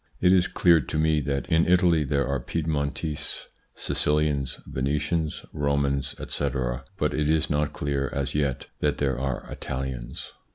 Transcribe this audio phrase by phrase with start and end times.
[0.19, 6.85] It is clear to me that in Italy there are Piedmontese, Sicilians, Venetians, Romans, etc.,
[6.97, 10.31] but it is not clear as yet that there are Italians.